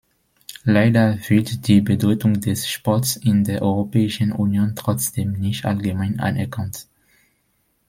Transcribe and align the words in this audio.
Leider 0.63 1.19
wird 1.29 1.67
die 1.67 1.79
Bedeutung 1.79 2.39
des 2.41 2.67
Sports 2.67 3.17
in 3.17 3.43
der 3.43 3.61
Europäischen 3.61 4.31
Union 4.31 4.75
trotzdem 4.75 5.33
nicht 5.33 5.63
allgemein 5.65 6.19
anerkannt. 6.19 6.87